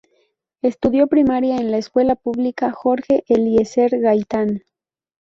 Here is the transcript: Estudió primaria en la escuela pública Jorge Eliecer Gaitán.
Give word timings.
Estudió 0.63 1.05
primaria 1.05 1.57
en 1.57 1.69
la 1.69 1.77
escuela 1.77 2.15
pública 2.15 2.71
Jorge 2.71 3.23
Eliecer 3.27 3.99
Gaitán. 3.99 4.63